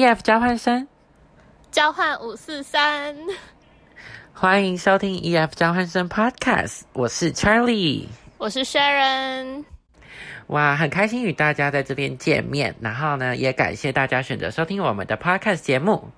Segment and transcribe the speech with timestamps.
[0.00, 0.88] EF 交换生，
[1.70, 3.14] 交换五四三，
[4.32, 8.06] 欢迎收听 EF 交换生 Podcast，我是 Charlie，
[8.38, 9.62] 我是 Sharon。
[10.46, 16.08] 哇，很开心与大家在这边见面，然后呢，也感谢大家选择收听我们的 Podcast 节目。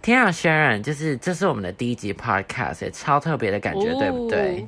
[0.00, 4.66] 天啊，Sharon，就是这是我们的第一集 Podcast，超特别的感觉，对不对？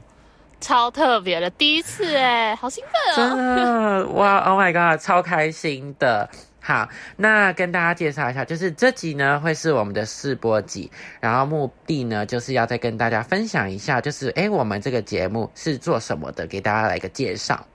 [0.60, 3.16] 超特别的第一次哎，好兴奋哦！
[3.16, 6.28] 真的哇，Oh my God，超开心的。
[6.68, 6.86] 好，
[7.16, 17.66] 那跟大家介绍一下，就是这集呢会是我们的试播集，然后目的呢就是要再跟大家分享一下，就是诶我们这个节目是做什么的，给大家来个介绍。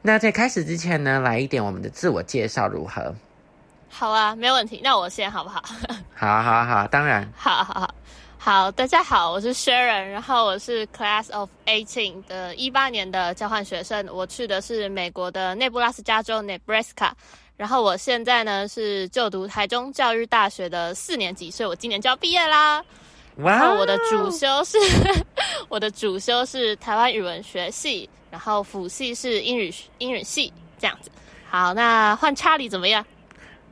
[0.00, 3.14] 那在开始之前呢，来一点我们的自我介绍如何？
[3.90, 4.80] 好啊，没问题。
[4.82, 5.62] 那我先好不好？
[6.16, 7.30] 好，好，好，当然。
[7.36, 7.94] 好好好，
[8.38, 17.10] 好，大家好，我是 Sharon，然后我是 Class of Eighteen 的一八年的交换学生，我去的是美国的内布拉斯加州 Nebraska。
[17.60, 22.82] 然后我现在呢是就读台中教育大学的四年级，所以我今年就要毕业啦。
[23.36, 24.78] 然后我的主修是
[25.68, 31.10] 我的主修是台湾语文学系，然后辅系是英语英语系这样子。
[31.50, 33.04] 好，那换查理怎么样？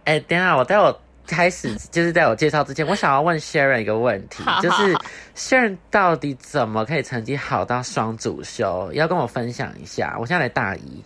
[0.05, 0.95] 哎，等下我待我
[1.27, 4.95] 开始就是在我介绍之前，我想要问 Sharon 一个问题，就是
[5.35, 8.93] Sharon 到底怎么可以成绩好到双主修？
[8.93, 10.15] 要跟我分享一下。
[10.21, 11.03] 我现在来大一。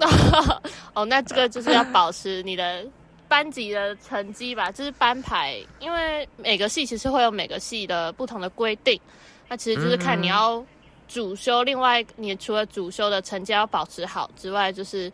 [0.94, 2.86] 哦，那这个就是要保持你的
[3.26, 9.00] 班级的成绩吧，就是班排，因为每个系其实会有每个系的不同的规定，
[9.48, 10.64] 那其实就是看你要
[11.08, 15.10] 主修，另外你除了主修的成绩要保持好之外，就是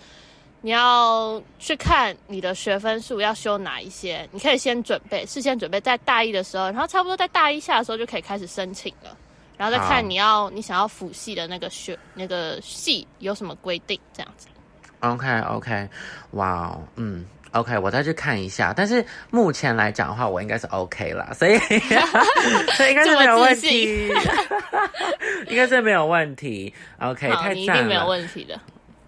[0.61, 9.17] 你要去看你的学分数要修哪一些，你可以先准备，事先准备在大一的时候，然后差不多在大一下的时候就可以开始申请了，
[9.57, 14.47] 然后再看你要你想要辅系的那个学那个系有什么规定，这样子。
[15.05, 15.89] OK OK，
[16.33, 18.73] 哇，嗯，OK，我再去看一下。
[18.75, 21.59] 但是目前来讲的话，我应该是 OK 啦，所以
[22.77, 24.09] 所以应该是没有问题，
[25.49, 26.73] 应该是没有问题。
[27.01, 28.59] OK，太赞了，没有问题的。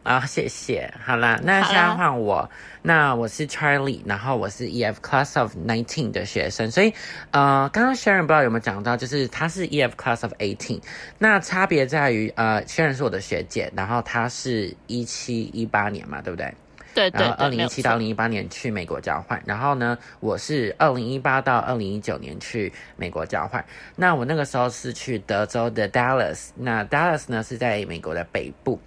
[0.07, 0.89] 啊，谢谢。
[1.05, 2.49] 好啦，那现在换我。
[2.81, 6.71] 那我是 Charlie，然后我是 EF Class of Nineteen 的学生。
[6.71, 6.95] 所以，
[7.33, 10.81] 呃，刚刚 Sharon 不知道有没有讲到，就是他是 EF Class of Eighteen。
[11.19, 16.55] 那差别在于，呃，Sharon 是我的学姐，然后她是一七一八年嘛，对不对？
[16.95, 17.23] 对对。
[17.23, 23.65] 然后二零一七到二零一八年去美国交换，然后呢，我是二零一八到二零一九年去美国交换。
[23.97, 28.81] 那我那个时候是去德州的 Dallas，那 Dallas 呢是在美国的北部。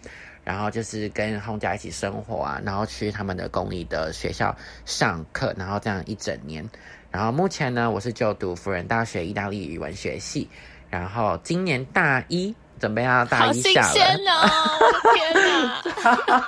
[0.43, 4.55] 然后就是跟红家一起生活啊，然后去他们的公立的学校
[4.85, 6.67] 上课，然后这样一整年。
[7.11, 10.47] 然后目前呢，我是就读福仁大学意大利语文学系，
[10.89, 12.55] 然后今年大一。
[12.79, 14.49] 准备要大一下了，天哪！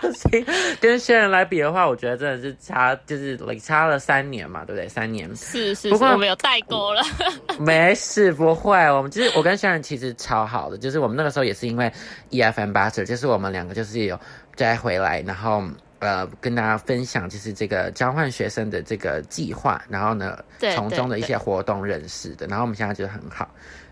[0.79, 4.87] 跟新人来比的话，我觉得真的是差，就是差了三年嘛，对不对？
[4.87, 7.01] 三年是是，不过我们有代沟了。
[7.59, 8.77] 没事，不会。
[8.91, 11.91] 我们其实我跟新人其实超好的，就是我们那个时候也是因为
[12.29, 14.19] EF Ambassador，就是我们两个就是有
[14.55, 15.63] 再回来，然后
[15.99, 20.37] 呃跟大家分享就是这个交换学生的这个计划，然后呢
[20.73, 23.49] 从中的一些活动认识的，然后我们现在就很好。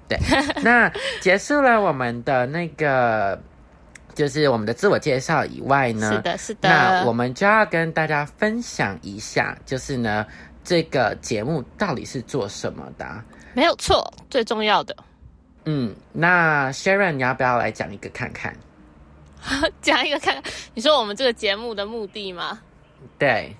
[0.10, 0.18] 对，
[0.64, 3.40] 那结束了我们的那个，
[4.16, 10.26] 就是我们的自我介绍以外呢，是的，是的，那我们就要跟大家分享一下，就是呢，
[10.64, 13.06] 这个节目到底是做什么的？
[13.54, 14.96] 没有错，最重要的。
[15.66, 18.56] 嗯，那 Sharon，你要不要来讲一个看看？
[19.82, 20.42] 讲一个看，
[20.74, 22.60] 你说我们这个节目的目的吗？
[23.18, 23.56] 对。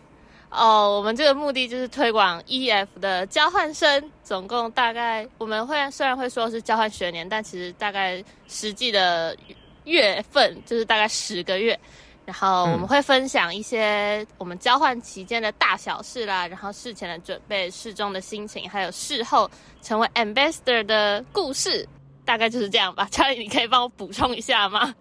[0.52, 9.38] 哦，我们这个目的就是推广 EF 的交换生，总共大概我们会虽然会说是交换学年，但其实大概实际的
[9.84, 11.80] 月份就是大概十个月。
[12.26, 19.50] 然后我们会分享一些我们交换期间的大小事啦，然后事前的准备、事中的心情，还有事后
[19.82, 21.88] 成为 Ambassador 的故事。
[22.26, 24.94] 大概就是这样吧，查理，你可以帮我补充一下吗？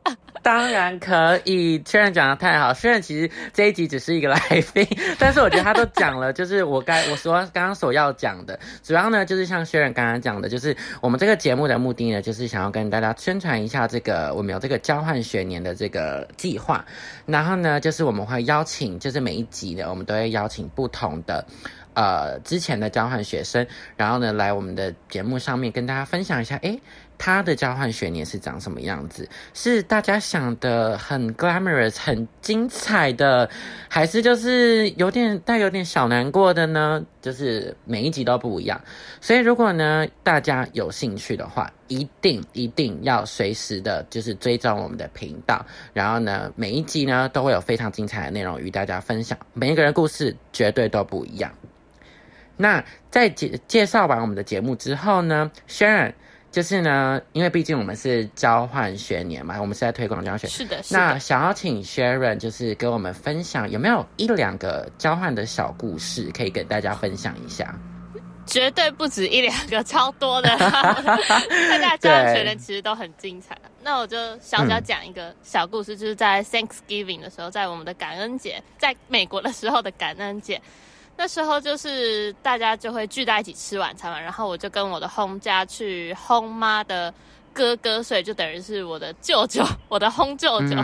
[0.49, 4.39] 当然可以，虽然讲的太好，虽然其实这一集只是一个来
[4.73, 4.83] 宾，
[5.19, 16.83] 但是我觉得他都讲了，就是我该我说刚刚所要讲的，主要呢就是像薛仁刚刚讲的，就是我们这个节目的目的呢，就是想要跟大家宣传一下这个我们有这个交换学年的这个计划，
[17.27, 21.45] 然后呢，就是我们会邀请，就是每一集呢，我们都会邀请不同的。
[21.95, 23.67] 呃，之前的交换学生，
[23.97, 26.81] 然后呢，来我们的节目上面跟大家分享一下，诶，
[27.19, 29.29] 他的交换学年是长什么样子？
[29.53, 33.51] 是大家想的很 glamorous、很精彩的，
[33.89, 37.05] 还是就是有点带有点小难过的呢？
[37.21, 38.81] 就是每一集都不一样，
[39.21, 51.53] 所以如果呢大家有兴趣的话，一定一定要随时的，就是追踪我们的频道，然后呢每一集呢都会有非常精彩的内容与大家分享，每一个人故事绝对都不一样。
[52.57, 56.15] 那在介介绍完我们的节目之后呢轩然
[56.51, 60.49] 就是呢，因为毕竟我们是交换学年嘛，我们是在推广交换学。
[60.49, 60.99] 是的，是的。
[60.99, 67.79] 那想要请 Sharon 就是跟我们分享，有没有一两个交换的小故事可以跟大家分享一下？
[68.47, 70.49] 绝对不止一两个，超多的。
[70.57, 73.55] 大家交换学年其实都很精彩。
[73.83, 80.59] 那我就小小讲一个小故事，就是在 Thanksgiving 的时候，在我们的感恩节，在美国的时候的感恩节。
[81.19, 87.13] 那时候就是大家就会聚在一起吃晚餐嘛，然后我就跟我的轰家去轰妈的
[87.53, 90.77] 哥哥，所以就等于是我的舅舅，我的轰舅舅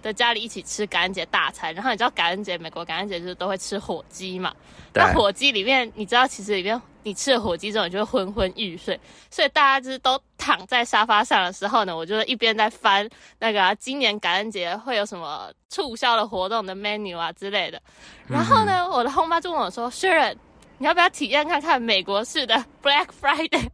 [0.00, 1.74] 的家里一起吃感恩节大餐。
[1.74, 4.54] 然后你知道感恩节，美国感恩节就是都会吃火鸡嘛，
[4.94, 6.80] 那火鸡里面你知道其实里面。
[7.02, 8.98] 你吃了火鸡之后，你就会昏昏欲睡，
[9.30, 13.08] 所以大家就是都躺在沙发上的时候呢，我就一边在翻
[13.38, 17.80] 那个今年感恩节会有什么促销的活动的 menu 啊之类的。
[18.26, 20.36] 然后呢，我的后妈就问我说：“Sharon，
[20.78, 23.68] 你要不要体验看看美国式的 Black Friday？”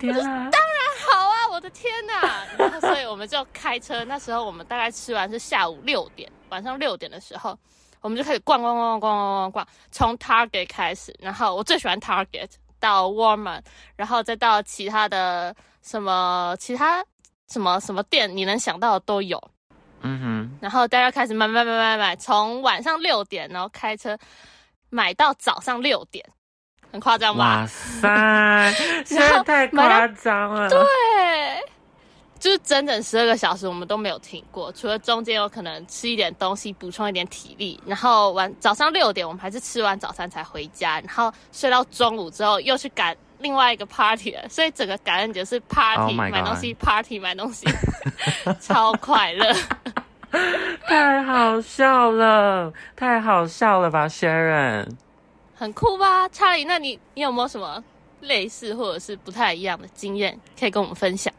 [0.00, 0.50] 我说：“当然
[1.08, 7.58] 好啊，我的天哪！”然后所以我们就开车，那时候我们大概吃完是下午六点，晚上六点的时候。
[8.04, 13.64] 我们就开始逛逛逛逛逛逛逛，从 Target 开始，然后我最喜欢 Target，到 w a r m a n
[13.96, 17.02] 然后再到其他的什么其他
[17.48, 19.42] 什么什么店，你能想到的都有。
[20.02, 20.58] 嗯哼。
[20.60, 24.18] 然后大家开始买买买买买，从晚上六点，然后开车
[24.90, 26.22] 买到早上六点。
[26.92, 27.62] 很夸张吧？
[27.62, 28.74] 哇塞，
[29.04, 30.68] 真太夸张了。
[30.68, 30.78] 对，
[32.44, 47.66] 就是整整十二个小时，我们都没有停过，除了中间有可能吃一点东西补充一点体力，然后晚早上六点我们还是吃完早餐才回家，然后睡到中午之后又去赶另外一个 party 了，所以整个感恩节是 party 买东西，party 买东西，
[48.60, 49.50] 超快乐，
[50.86, 54.86] 太好笑了，太好笑了吧，Sharon，
[55.54, 56.64] 很酷吧，查理？
[56.64, 57.82] 那你你有没有什么
[58.20, 61.32] 类似或者是不太一样的经验可以跟我们分享？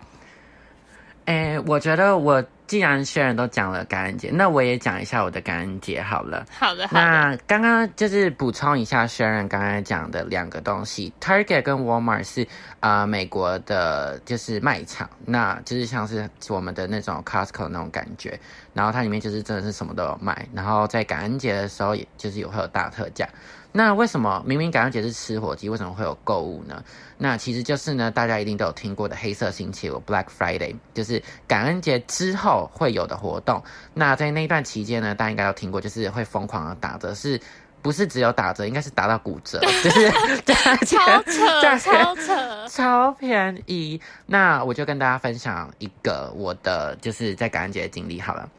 [1.26, 6.46] 哎，我觉得我既然轩然都讲了感恩节，那我也讲一下我的感恩节好了。
[6.52, 7.02] 好的，好的。
[7.02, 12.48] 那刚刚就是补充一下轩然刚才讲的两个东西，Target 跟 Walmart 是
[12.80, 18.40] 啊美国的，就是卖场，那就是像是我们的那种 Costco 那种感觉，
[18.74, 23.28] 然后它里面就是真的是什么都有卖，然后在感恩节的时候，也就是有会有大特价。
[23.78, 26.82] 那为什么明明感恩节是吃火鸡，为什么会有购物呢？
[27.18, 33.62] 那其实就是呢，大家一定都有听过的黑色星期五 （Black Friday），就是感恩节之后会有的活动。
[33.94, 37.38] 那在那段期间呢，大家应该都听过，就是会疯狂的打折，是
[37.82, 38.66] 不是只有打折？
[38.66, 40.10] 应该是打到骨折， 就是
[40.86, 44.00] 超扯，超扯，超便宜。
[44.26, 48.50] 那我就跟大家分享一个我的就是在感恩节的经历好了。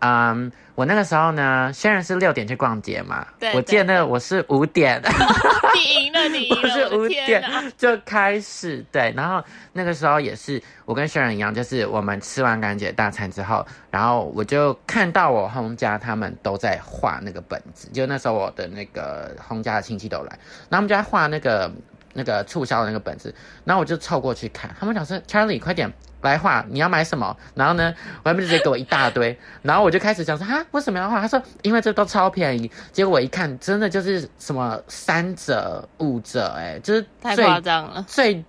[0.00, 5.02] 嗯，我那个时候呢，虽然是六点去逛街嘛，我记得那我是五点，
[5.74, 7.42] 你赢了，你赢了， 是五点
[7.76, 9.42] 就开始对，然后
[9.72, 21.70] 那个时候也是我跟轩然一样，就是我们吃完感恩节大餐之后，然后我就看到我轰家他们都在画那个本子，就那时候我的那个轰家的亲戚都来，然后他们就在画那个
[22.14, 23.34] 那个促销的那个本子，
[23.64, 25.92] 然后我就凑过去看，他们讲说 Charlie 快点。
[26.20, 27.36] 来画，你要买什么？
[27.54, 31.20] 然后呢，外面直接给我一大堆，然后我就开始想说，哈，为什么要画？
[31.20, 32.70] 他说，因为这都超便宜。
[32.92, 38.04] 结果我一看，真的就是什么三折、五折，哎，就是太夸张了。
[38.08, 38.44] 最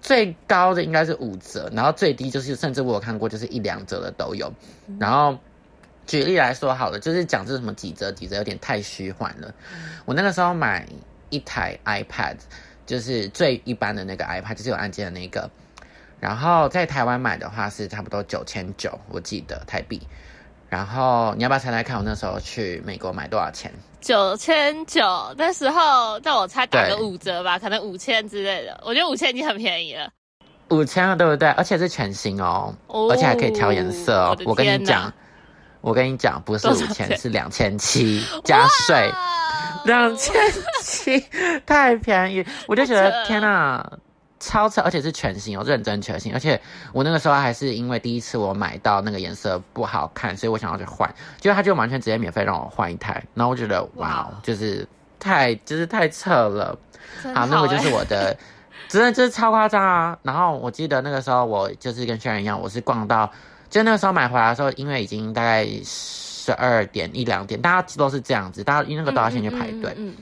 [0.00, 4.52] 最高的应该是五折，然后最低就是甚至我有看过就是一两折的都有。
[4.98, 5.38] 然后
[6.06, 9.54] 举例来说，好了，就是讲这什么几折几折，有点太虚幻了。
[10.04, 10.84] 我那个时候买
[11.30, 12.36] 一台 iPad，
[12.84, 15.48] 就是最一般的那个 iPad，就是有按键的那个。
[16.22, 20.00] 然后在台湾买的话是差不多九千九，我记得台币。
[20.68, 23.72] 然后你要不要猜猜看，我那时候去美国买多少钱？
[24.00, 25.02] 九千九，
[25.36, 28.80] 那时候那我猜打个五折吧，可能五千之类的。
[28.84, 30.08] 我觉得五千已经很便宜了。
[30.68, 31.48] 五千了，对不对？
[31.50, 32.72] 而且是全新哦，
[33.10, 34.38] 而且还可以调颜色哦。
[34.46, 35.12] 我跟你讲，
[35.80, 39.10] 我跟你讲，不是五千， 是两千七加税，
[39.86, 40.32] 两千
[40.82, 41.26] 七，
[41.66, 43.98] 太便宜，我就觉得天哪！
[44.42, 46.32] 超扯，而且是全新哦，认真全新。
[46.34, 46.60] 而且
[46.92, 51.08] 我那个时候还是因为第一次我买到那个颜色不好看，所以我想要去换，
[51.40, 53.22] 结果他就完全直接免费让我换一台。
[53.34, 54.86] 然后我觉得哇，就是
[55.20, 56.76] 太就是太扯了。
[57.32, 58.36] 好，那个就是我的，
[58.90, 60.18] 真的就是超夸张啊。
[60.24, 63.30] 然后我记得那个时候我就是跟轩然一样，我是逛到
[63.70, 69.94] 就那个时候买回来的时候，因为已经大概十二点一两点，大家都是这样子，大家因为那个都要先去排队。
[69.96, 70.14] 嗯。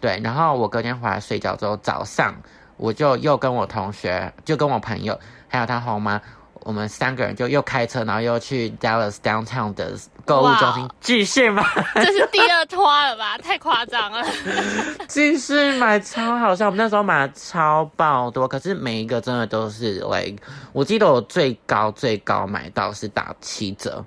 [0.00, 2.34] 对，然后我隔天回来睡觉之后，早上。
[2.76, 6.20] 我就又跟我同学，就跟我朋友，还有他后妈，
[6.64, 9.92] 我们三个人就又开车，然后又去 Dallas downtown 的
[10.24, 11.64] 购物中心哇继续买，
[11.94, 13.36] 这是第二拖了吧？
[13.38, 14.24] 太夸张了。
[15.08, 16.66] 继续买，超好笑。
[16.66, 20.36] 我们那时候买了超爆多，可是每一个真的都是 like，
[20.72, 24.04] 我记得我最高最高买到是打七折，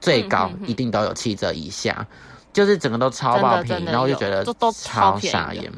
[0.00, 2.06] 最高一定都有七折以下，
[2.52, 5.72] 就是整个都超爆便宜，真的真的然后就觉得超傻眼。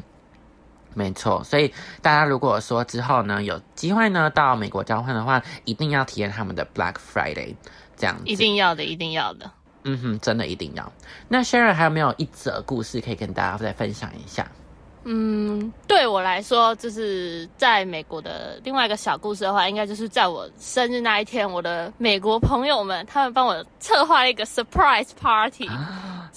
[0.97, 7.55] 没错，所以大家如果说之后呢有机会呢到美国交换的话，一定要体验他们的 Black Friday，
[7.95, 8.23] 这样子。
[8.25, 9.51] 一定要的，一定要的。
[9.83, 10.91] 嗯哼，真的一定要。
[11.27, 14.47] 那 Sharon 还有没有一则故事可以跟大家再分享一下？
[15.03, 25.69] 嗯，对我来说，就是在美国的另外一个小故事的话，应该就是在我生日那一天，我的美国朋友们他们帮我策划了一个 surprise party，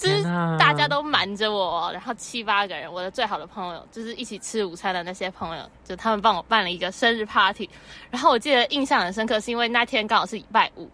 [0.00, 0.23] 就是
[0.59, 7.69] 大家都瞒着我，然后七八个人，我的最好的朋友，就是一起吃午餐的那些朋友，就他们帮我办了一个生日 party。
[8.11, 10.88] 然后我记得印象很深刻，是因为那天刚好是礼拜五，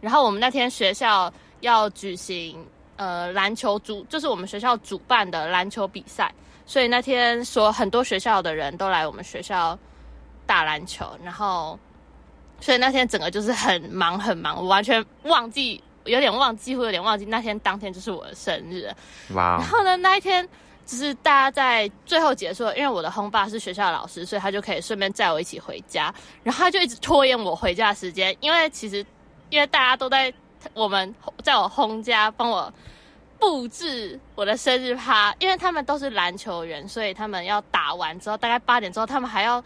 [0.00, 2.66] 然后我们那天学校要举行
[2.96, 6.34] 呃篮球主，就是我们学校主办的篮球比赛，
[6.66, 9.78] 所以那天说很多学校的人都来我们学校
[10.44, 11.78] 打篮球，然后
[12.60, 15.80] 所以那天整个就是很忙很忙，我完全忘记。
[16.04, 18.96] 有点忘，几乎有点忘记那天当天就是我的生日了，
[19.34, 20.48] 哇然后呢，那一天
[20.86, 26.12] 就是大家在最后结束，因为我的轰爸是学校的老师，所以他就可以顺便载我一起回家。
[26.42, 29.04] 然后他就一直拖延我回家的时间，因为其实
[29.50, 30.32] 因为大家都在
[30.74, 31.14] 我们
[31.44, 32.72] 在我轰家帮我
[33.38, 39.62] 布置我的生日趴，因为他们都是篮球员，所以他们要打完之后，大概八点之后，他们还要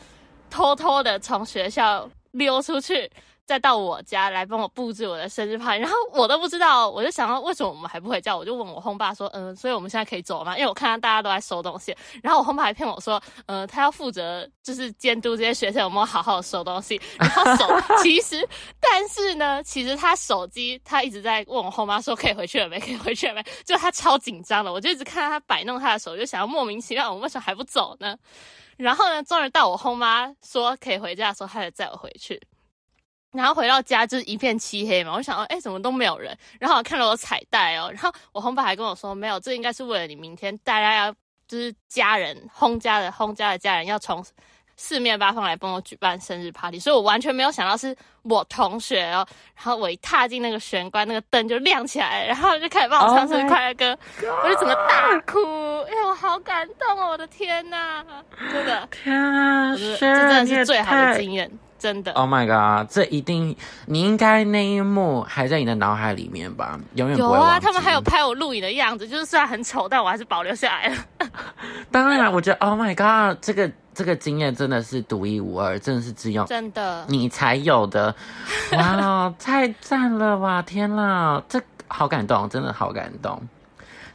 [0.51, 3.11] 偷偷的从学校溜出去。
[3.47, 10.57] 再到我家来帮我布置我的生日派，然后我都不知道，我就想到为什么我们还不回家，我就问我轰爸说，嗯，所以我们现在可以走了吗？
[10.57, 17.69] 因为我看到大家都在收东西，然后我轰爸还骗我说，嗯，他要负责就是监督这些学生有没有好好的收东西，然后手
[18.03, 18.49] 其实，
[18.81, 28.17] 但是呢，其实他手机他一直在问我后妈说可以回去了没，可以回去了没，就他超紧张的，我就一直看他摆弄他的手，就想要莫名其妙，我为什么还不走呢？
[28.79, 32.41] 然后呢，终于到我后妈说可以回家的时候，他才载我回去。
[33.35, 36.35] 然后回到家就是一片漆黑嘛，我就想到，哎，怎么都没有人？
[36.59, 41.13] 然后我看了我彩带哦，然后我红爸还跟我说，没有，这应该是为了你明天大家要
[41.47, 44.25] 就是家人轰家的轰家的家人要从
[44.77, 49.25] 四面八方来帮我举办生日 party，所以我完全没有想到是我同学哦。
[49.55, 53.97] 然后我一踏进那个玄关，那个灯就亮起来，然后就开始帮我唱生日快乐歌
[54.43, 58.05] 我就整个大哭，因为我好感动哦，我的天呐，
[58.51, 61.21] 真的，天啊这真的是最好的验。
[61.21, 62.11] 经验，真的。
[62.13, 62.91] Oh my god！
[62.91, 66.81] 这一定，你应该那一幕还在你的脑海里面吧？
[66.95, 70.97] 永远不有啊，他们还有拍我录影的样子，就是虽然很丑，但我还是保留下来了。
[71.93, 78.15] 当然，我觉得 Oh my god，这个这个经验真的是独一无二，真的是只有真的，你才有的。
[78.73, 80.63] 哇，太赞了哇！
[80.63, 83.39] 天啦，这好感动，真的好感动。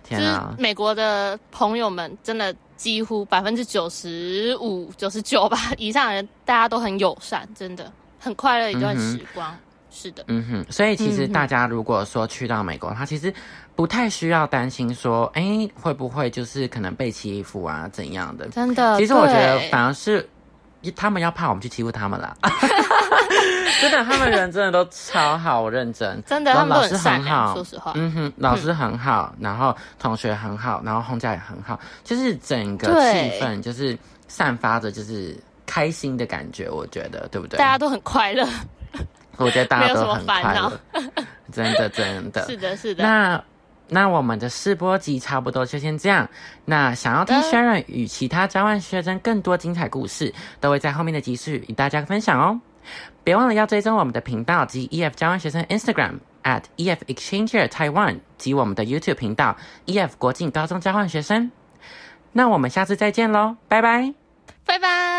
[0.09, 0.39] 就是！
[0.57, 9.55] 美国的朋友们，真的几乎百分之九十五、九十九吧以上的人，大家都很友善，真的很快乐一段时光。
[9.91, 13.33] 是的，嗯哼，所以其实大家如果说去到美国，他其实
[13.75, 18.47] 不太需要担心说，哎、会不会就是可能被欺负啊怎样的？
[18.49, 18.99] 真的。
[18.99, 20.29] 其实我觉得反而是
[20.95, 22.35] 他们要怕我们去欺负他们啦。
[23.81, 26.21] 真的，他们人真的都超好，认真。
[26.25, 27.23] 真的，老师很。
[27.23, 37.57] 好说实话，嗯哼，老师很好，然后同学很好，然后轰家也很好，就是整个气氛就是散发着就是开心的感觉，我觉得对不对？
[37.57, 38.45] 大家都很快乐。
[39.37, 40.71] 我觉得大家 都很快乐，
[41.53, 42.45] 真的真的。
[42.47, 43.03] 是的，是的。
[43.03, 43.41] 那
[43.89, 46.29] 那我们的试播集差不多就先这样。
[46.65, 52.59] 那想要听 Sharon 与其他交换学生更多精彩故事，都会在后面的集数与大家分享哦。
[53.23, 59.55] 别忘了要追踪我们的频道及 EF 交换学生 Instagram at EF Exchanger Taiwan 及我们的 YouTube 频道
[59.85, 61.51] EF 国境高中交换学生。
[62.31, 64.13] 那我们下次再见喽，拜拜。
[64.65, 65.18] 拜拜。